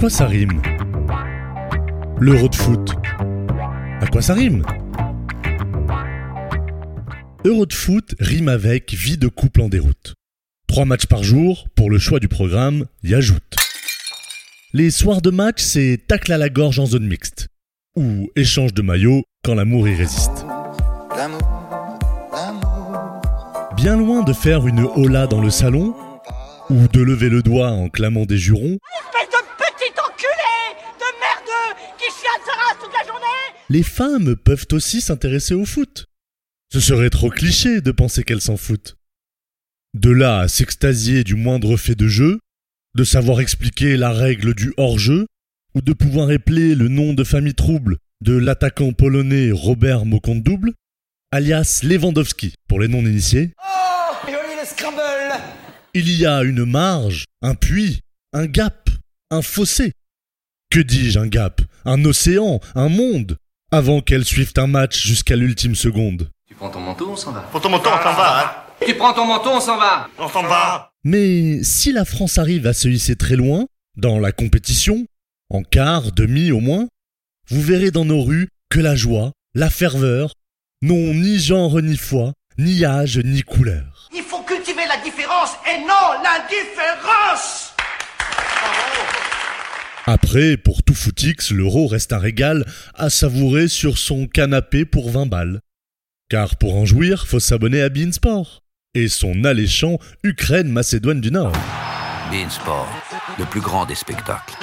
quoi 0.00 0.08
ça 0.08 0.26
rime 0.26 0.62
L'euro 2.18 2.48
de 2.48 2.54
foot. 2.54 2.92
À 4.00 4.06
quoi 4.06 4.22
ça 4.22 4.32
rime 4.32 4.64
Euro 7.44 7.66
de 7.66 7.72
foot 7.74 8.14
rime 8.18 8.48
avec 8.48 8.94
vie 8.94 9.18
de 9.18 9.28
couple 9.28 9.60
en 9.60 9.68
déroute. 9.68 10.14
Trois 10.66 10.86
matchs 10.86 11.04
par 11.04 11.22
jour, 11.22 11.66
pour 11.76 11.90
le 11.90 11.98
choix 11.98 12.18
du 12.18 12.28
programme, 12.28 12.86
y 13.04 13.12
ajoute. 13.12 13.56
Les 14.72 14.90
soirs 14.90 15.20
de 15.20 15.28
match, 15.30 15.60
c'est 15.60 15.98
tacle 16.08 16.32
à 16.32 16.38
la 16.38 16.48
gorge 16.48 16.78
en 16.78 16.86
zone 16.86 17.06
mixte. 17.06 17.48
Ou 17.94 18.30
échange 18.36 18.72
de 18.72 18.80
maillots 18.80 19.24
quand 19.44 19.54
l'amour 19.54 19.86
y 19.86 19.94
résiste. 19.94 20.46
Bien 23.76 23.98
loin 23.98 24.22
de 24.22 24.32
faire 24.32 24.66
une 24.66 24.80
hola 24.80 25.26
dans 25.26 25.42
le 25.42 25.50
salon, 25.50 25.94
ou 26.70 26.88
de 26.88 27.02
lever 27.02 27.28
le 27.28 27.42
doigt 27.42 27.70
en 27.70 27.90
clamant 27.90 28.24
des 28.24 28.38
jurons, 28.38 28.78
les 33.70 33.84
femmes 33.84 34.34
peuvent 34.34 34.66
aussi 34.72 35.00
s'intéresser 35.00 35.54
au 35.54 35.64
foot. 35.64 36.06
Ce 36.72 36.80
serait 36.80 37.08
trop 37.08 37.30
cliché 37.30 37.80
de 37.80 37.92
penser 37.92 38.24
qu'elles 38.24 38.40
s'en 38.40 38.56
foutent. 38.56 38.96
De 39.94 40.10
là 40.10 40.40
à 40.40 40.48
s'extasier 40.48 41.22
du 41.22 41.36
moindre 41.36 41.76
fait 41.76 41.94
de 41.94 42.08
jeu, 42.08 42.40
de 42.96 43.04
savoir 43.04 43.40
expliquer 43.40 43.96
la 43.96 44.10
règle 44.10 44.54
du 44.54 44.74
hors-jeu, 44.76 45.26
ou 45.76 45.82
de 45.82 45.92
pouvoir 45.92 46.32
épeler 46.32 46.74
le 46.74 46.88
nom 46.88 47.14
de 47.14 47.22
famille 47.22 47.54
trouble 47.54 47.98
de 48.20 48.36
l'attaquant 48.36 48.92
polonais 48.92 49.52
Robert 49.52 50.04
Mokondouble, 50.04 50.72
alias 51.30 51.80
Lewandowski 51.84 52.54
pour 52.68 52.80
les 52.80 52.88
non-initiés, 52.88 53.52
Oh 53.58 54.26
le 54.26 54.40
il 55.92 56.10
y 56.10 56.24
a 56.26 56.42
une 56.42 56.64
marge, 56.64 57.24
un 57.42 57.54
puits, 57.54 58.00
un 58.32 58.46
gap, 58.46 58.90
un 59.30 59.42
fossé. 59.42 59.92
Que 60.70 60.78
dis-je 60.78 61.18
un 61.18 61.26
gap 61.26 61.62
Un 61.84 62.04
océan, 62.04 62.60
un 62.76 62.88
monde, 62.88 63.36
avant 63.72 64.00
qu'elles 64.00 64.24
suivent 64.24 64.52
un 64.56 64.66
match 64.66 65.06
jusqu'à 65.06 65.36
l'ultime 65.36 65.74
seconde. 65.74 66.30
Tu 66.46 66.54
prends 66.54 66.70
ton 66.70 66.80
manteau, 66.80 67.10
on 67.10 67.16
s'en 67.16 67.32
va. 67.32 67.40
Pour 67.52 67.60
ton 67.60 67.70
montant, 67.70 67.90
on 67.92 68.02
s'en 68.02 68.14
va, 68.14 68.40
hein 68.40 68.50
Tu 68.84 68.94
prends 68.94 69.12
ton 69.12 69.26
manteau, 69.26 69.50
on 69.50 69.60
s'en 69.60 69.78
va. 69.78 70.08
On 70.18 70.28
s'en 70.28 70.42
va 70.42 70.92
Mais 71.04 71.62
si 71.62 71.92
la 71.92 72.04
France 72.04 72.38
arrive 72.38 72.66
à 72.66 72.72
se 72.72 72.88
hisser 72.88 73.16
très 73.16 73.36
loin, 73.36 73.66
dans 73.96 74.18
la 74.18 74.32
compétition, 74.32 75.06
en 75.50 75.62
quart, 75.62 76.12
demi 76.12 76.50
au 76.50 76.60
moins, 76.60 76.88
vous 77.48 77.60
verrez 77.60 77.90
dans 77.90 78.04
nos 78.04 78.22
rues 78.22 78.48
que 78.70 78.80
la 78.80 78.96
joie, 78.96 79.32
la 79.54 79.70
ferveur, 79.70 80.34
n'ont 80.82 81.14
ni 81.14 81.38
genre 81.38 81.80
ni 81.80 81.96
foi, 81.96 82.32
ni 82.58 82.84
âge 82.84 83.18
ni 83.18 83.42
couleur. 83.42 84.08
Il 84.14 84.22
faut 84.22 84.42
cultiver 84.42 84.86
la 84.88 84.96
différence 85.02 85.52
et 85.66 85.80
non 85.80 86.22
l'indifférence 86.22 87.69
Après, 90.12 90.56
pour 90.56 90.82
tout 90.82 90.92
footix, 90.92 91.52
l'euro 91.52 91.86
reste 91.86 92.12
un 92.12 92.18
régal 92.18 92.66
à 92.96 93.10
savourer 93.10 93.68
sur 93.68 93.96
son 93.96 94.26
canapé 94.26 94.84
pour 94.84 95.08
20 95.08 95.26
balles. 95.26 95.60
Car 96.28 96.56
pour 96.56 96.74
en 96.74 96.84
jouir, 96.84 97.28
faut 97.28 97.38
s'abonner 97.38 97.80
à 97.80 97.90
Beansport 97.90 98.64
et 98.94 99.06
son 99.06 99.44
alléchant 99.44 100.00
Ukraine-Macédoine 100.24 101.20
du 101.20 101.30
Nord. 101.30 101.52
Beansport, 102.32 102.90
le 103.38 103.44
plus 103.44 103.60
grand 103.60 103.86
des 103.86 103.94
spectacles. 103.94 104.56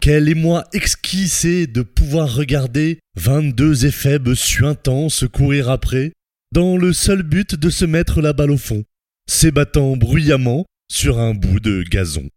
Quel 0.00 0.28
émoi 0.28 0.64
exquis 0.72 1.28
c'est 1.28 1.68
de 1.68 1.82
pouvoir 1.82 2.34
regarder 2.34 2.98
22 3.18 3.86
éphèbes 3.86 4.34
suintants 4.34 5.10
se 5.10 5.26
courir 5.26 5.70
après, 5.70 6.10
dans 6.50 6.76
le 6.76 6.92
seul 6.92 7.22
but 7.22 7.54
de 7.54 7.70
se 7.70 7.84
mettre 7.84 8.20
la 8.20 8.32
balle 8.32 8.50
au 8.50 8.58
fond, 8.58 8.82
s'ébattant 9.30 9.96
bruyamment 9.96 10.66
sur 10.90 11.20
un 11.20 11.34
bout 11.34 11.60
de 11.60 11.84
gazon. 11.84 12.28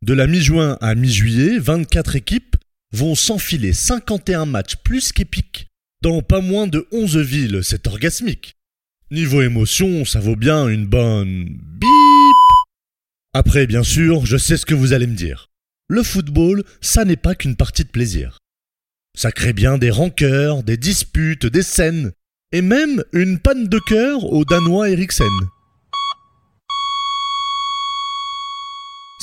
De 0.00 0.14
la 0.14 0.28
mi-juin 0.28 0.78
à 0.80 0.94
mi-juillet, 0.94 1.58
24 1.58 2.14
équipes 2.14 2.56
vont 2.92 3.16
s'enfiler 3.16 3.72
51 3.72 4.46
matchs 4.46 4.76
plus 4.76 5.12
qu'épiques. 5.12 5.66
Dans 6.02 6.22
pas 6.22 6.40
moins 6.40 6.68
de 6.68 6.86
11 6.92 7.16
villes, 7.18 7.60
c'est 7.64 7.86
orgasmique. 7.88 8.54
Niveau 9.10 9.42
émotion, 9.42 10.04
ça 10.04 10.20
vaut 10.20 10.36
bien 10.36 10.68
une 10.68 10.86
bonne 10.86 11.46
bip. 11.48 11.88
Après, 13.34 13.66
bien 13.66 13.82
sûr, 13.82 14.24
je 14.24 14.36
sais 14.36 14.56
ce 14.56 14.66
que 14.66 14.74
vous 14.74 14.92
allez 14.92 15.08
me 15.08 15.16
dire. 15.16 15.48
Le 15.88 16.04
football, 16.04 16.62
ça 16.80 17.04
n'est 17.04 17.16
pas 17.16 17.34
qu'une 17.34 17.56
partie 17.56 17.82
de 17.82 17.90
plaisir. 17.90 18.38
Ça 19.16 19.32
crée 19.32 19.52
bien 19.52 19.78
des 19.78 19.90
rancœurs, 19.90 20.62
des 20.62 20.76
disputes, 20.76 21.46
des 21.46 21.62
scènes, 21.62 22.12
et 22.52 22.62
même 22.62 23.02
une 23.12 23.40
panne 23.40 23.66
de 23.66 23.80
cœur 23.80 24.24
au 24.24 24.44
Danois 24.44 24.90
Eriksen. 24.90 25.26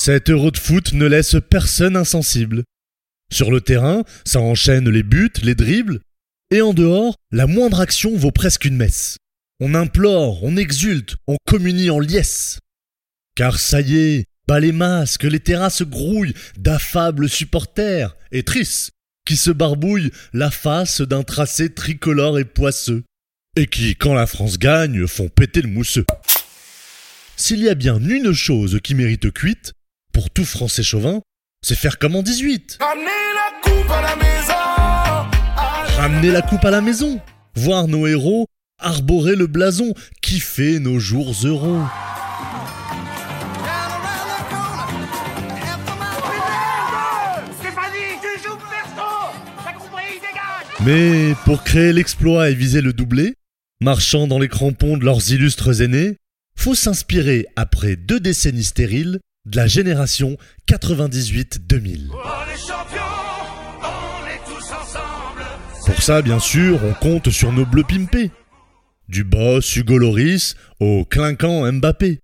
Cet 0.05 0.29
euro 0.29 0.51
de 0.51 0.59
foot 0.59 0.93
ne 0.93 1.07
laisse 1.07 1.35
personne 1.49 1.95
insensible. 1.95 2.63
Sur 3.33 3.49
le 3.49 3.59
terrain, 3.59 4.03
ça 4.23 4.39
enchaîne 4.39 4.87
les 4.87 5.01
buts, 5.01 5.33
les 5.41 5.55
dribbles, 5.55 5.99
et 6.51 6.61
en 6.61 6.75
dehors, 6.75 7.15
la 7.31 7.47
moindre 7.47 7.79
action 7.79 8.15
vaut 8.15 8.29
presque 8.29 8.65
une 8.65 8.75
messe. 8.75 9.17
On 9.59 9.73
implore, 9.73 10.43
on 10.43 10.57
exulte, 10.57 11.15
on 11.25 11.37
communie 11.47 11.89
en 11.89 11.99
liesse. 11.99 12.59
Car 13.35 13.57
ça 13.57 13.81
y 13.81 13.97
est, 13.97 14.25
bas 14.47 14.59
les 14.59 14.73
masques, 14.73 15.23
les 15.23 15.39
terrasses 15.39 15.81
grouillent 15.81 16.35
d'affables 16.55 17.27
supporters 17.27 18.15
et 18.31 18.43
tristes 18.43 18.91
qui 19.25 19.37
se 19.37 19.49
barbouillent 19.49 20.11
la 20.33 20.51
face 20.51 21.01
d'un 21.01 21.23
tracé 21.23 21.73
tricolore 21.73 22.37
et 22.37 22.45
poisseux, 22.45 23.01
et 23.55 23.65
qui, 23.65 23.95
quand 23.95 24.13
la 24.13 24.27
France 24.27 24.59
gagne, 24.59 25.07
font 25.07 25.29
péter 25.29 25.63
le 25.63 25.69
mousseux. 25.69 26.05
S'il 27.37 27.61
y 27.61 27.69
a 27.69 27.73
bien 27.73 27.99
une 27.99 28.33
chose 28.33 28.79
qui 28.83 28.93
mérite 28.93 29.31
cuite, 29.31 29.73
pour 30.15 30.29
tout 30.29 30.45
Français 30.45 30.81
chauvin, 30.81 31.21
c'est 31.61 31.75
faire 31.75 31.99
comme 31.99 32.15
en 32.15 32.23
18. 32.23 32.79
Ramener 35.97 36.31
la 36.31 36.41
coupe 36.41 36.63
à 36.63 36.71
la 36.71 36.79
maison, 36.79 37.19
voir 37.55 37.89
nos 37.89 38.07
héros 38.07 38.47
arborer 38.79 39.35
le 39.35 39.47
blason, 39.47 39.93
kiffer 40.21 40.79
nos 40.79 40.99
jours 40.99 41.33
heureux. 41.43 41.81
Mais 50.85 51.33
pour 51.43 51.65
créer 51.65 51.91
l'exploit 51.91 52.49
et 52.49 52.53
viser 52.53 52.79
le 52.79 52.93
doublé, 52.93 53.33
marchant 53.81 54.27
dans 54.27 54.39
les 54.39 54.47
crampons 54.47 54.95
de 54.95 55.03
leurs 55.03 55.29
illustres 55.31 55.81
aînés, 55.81 56.15
faut 56.57 56.75
s'inspirer, 56.75 57.47
après 57.57 57.97
deux 57.97 58.21
décennies 58.21 58.63
stériles, 58.63 59.19
de 59.45 59.57
la 59.57 59.67
génération 59.67 60.37
98-2000. 60.67 62.09
Pour 65.85 66.01
ça, 66.01 66.21
bien 66.21 66.39
sûr, 66.39 66.79
on 66.83 66.93
compte 66.93 67.29
sur 67.29 67.51
nos 67.51 67.65
bleus 67.65 67.83
pimpés. 67.83 68.31
Du 69.07 69.23
boss 69.23 69.75
Hugo 69.75 69.97
Loris 69.97 70.55
au 70.79 71.05
clinquant 71.05 71.71
Mbappé. 71.71 72.19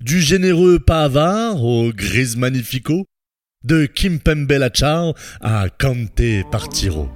Du 0.00 0.20
généreux 0.20 0.78
Pavard 0.78 1.62
au 1.64 1.92
grise 1.92 2.36
magnifico. 2.36 3.04
De 3.64 3.86
Kimpembe 3.86 4.50
Lachar 4.50 5.14
à 5.40 5.68
Kante 5.68 6.48
Partiro. 6.50 7.08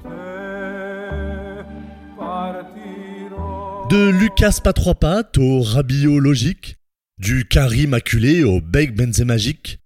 De 3.91 4.09
Lucas 4.11 4.61
pattes 4.63 5.39
au 5.39 5.61
Rabiot 5.63 6.19
logique. 6.19 6.77
Du 7.19 7.49
Karim 7.49 7.95
acculé 7.95 8.45
au 8.45 8.61
Beck 8.61 8.95
Benzemagique. 8.95 9.81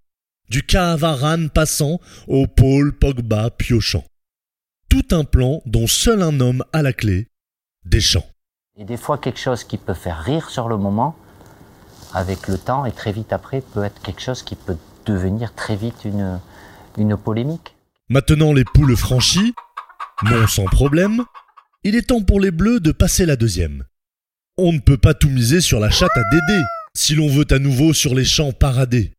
Du 0.49 0.63
Cavaran 0.63 1.47
passant 1.47 2.01
au 2.27 2.45
Paul 2.45 2.91
Pogba 2.91 3.49
piochant. 3.51 4.03
Tout 4.89 5.05
un 5.11 5.23
plan 5.23 5.61
dont 5.65 5.87
seul 5.87 6.23
un 6.23 6.41
homme 6.41 6.65
a 6.73 6.81
la 6.81 6.91
clé, 6.91 7.29
Deschamps. 7.85 8.27
Et 8.77 8.83
des 8.83 8.97
fois, 8.97 9.17
quelque 9.17 9.39
chose 9.39 9.63
qui 9.63 9.77
peut 9.77 9.93
faire 9.93 10.21
rire 10.21 10.49
sur 10.49 10.67
le 10.67 10.75
moment, 10.75 11.15
avec 12.13 12.49
le 12.49 12.57
temps 12.57 12.83
et 12.83 12.91
très 12.91 13.13
vite 13.13 13.31
après, 13.31 13.61
peut 13.61 13.85
être 13.85 14.01
quelque 14.01 14.21
chose 14.21 14.43
qui 14.43 14.55
peut 14.55 14.77
devenir 15.05 15.55
très 15.55 15.77
vite 15.77 16.03
une, 16.03 16.37
une 16.97 17.15
polémique. 17.15 17.77
Maintenant 18.09 18.51
les 18.51 18.65
poules 18.65 18.97
franchies, 18.97 19.53
non 20.23 20.47
sans 20.47 20.65
problème, 20.65 21.23
il 21.85 21.95
est 21.95 22.09
temps 22.09 22.23
pour 22.23 22.41
les 22.41 22.51
bleus 22.51 22.81
de 22.81 22.91
passer 22.91 23.25
la 23.25 23.37
deuxième. 23.37 23.85
On 24.57 24.73
ne 24.73 24.79
peut 24.79 24.97
pas 24.97 25.13
tout 25.13 25.29
miser 25.29 25.61
sur 25.61 25.79
la 25.79 25.89
chatte 25.89 26.17
à 26.17 26.23
Dédé, 26.29 26.61
si 26.95 27.15
l'on 27.15 27.27
veut 27.27 27.45
à 27.51 27.59
nouveau 27.59 27.93
sur 27.93 28.15
les 28.15 28.25
champs 28.25 28.51
parader. 28.51 29.11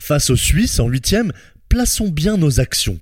Face 0.00 0.30
aux 0.30 0.36
Suisses 0.36 0.80
en 0.80 0.88
huitième, 0.88 1.32
plaçons 1.68 2.08
bien 2.08 2.36
nos 2.36 2.60
actions. 2.60 2.98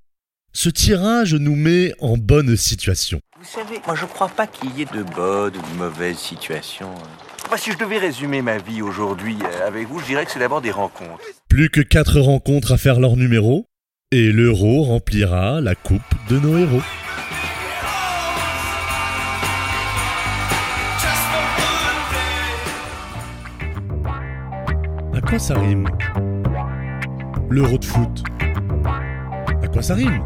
Ce 0.53 0.69
tirage 0.69 1.35
nous 1.35 1.57
met 1.57 1.95
en 1.99 2.17
bonne 2.17 2.57
situation. 2.57 3.21
Vous 3.39 3.49
savez, 3.49 3.81
moi 3.87 3.97
je 3.97 4.05
crois 4.05 4.29
pas 4.29 4.47
qu'il 4.47 4.71
y 4.77 4.83
ait 4.83 4.87
de 4.95 5.03
bonnes 5.03 5.57
ou 5.57 5.63
de 5.63 5.79
mauvaises 5.79 6.19
situations. 6.19 6.95
Enfin, 7.47 7.57
si 7.57 7.73
je 7.73 7.79
devais 7.79 7.99
résumer 7.99 8.41
ma 8.43 8.59
vie 8.59 8.83
aujourd'hui 8.83 9.37
euh, 9.43 9.67
avec 9.67 9.89
vous, 9.89 9.99
je 9.99 10.07
dirais 10.07 10.25
que 10.25 10.31
c'est 10.31 10.39
d'abord 10.39 10.61
des 10.61 10.71
rencontres. 10.71 11.25
Plus 11.49 11.71
que 11.71 11.81
quatre 11.81 12.21
rencontres 12.21 12.73
à 12.73 12.79
faire 12.79 13.01
leur 13.01 13.17
numéro, 13.17 13.67
et 14.13 14.31
l'euro 14.31 14.85
remplira 14.85 15.61
la 15.61 15.75
coupe 15.75 16.01
de 16.29 16.39
nos 16.39 16.57
héros. 16.59 16.83
À 25.15 25.21
quoi 25.21 25.39
ça 25.39 25.59
rime? 25.59 25.87
L'euro 27.51 27.77
de 27.77 27.85
foot. 27.85 28.25
À 29.63 29.69
quoi 29.69 29.83
ça 29.83 29.95
rime? 29.95 30.23